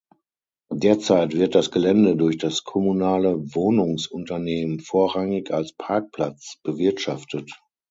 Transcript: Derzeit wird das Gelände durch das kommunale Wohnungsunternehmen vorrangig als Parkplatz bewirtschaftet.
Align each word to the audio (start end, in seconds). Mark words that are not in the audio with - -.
Derzeit 0.73 1.35
wird 1.35 1.53
das 1.53 1.69
Gelände 1.69 2.15
durch 2.15 2.39
das 2.39 2.63
kommunale 2.63 3.37
Wohnungsunternehmen 3.53 4.79
vorrangig 4.79 5.51
als 5.53 5.73
Parkplatz 5.73 6.57
bewirtschaftet. 6.63 7.51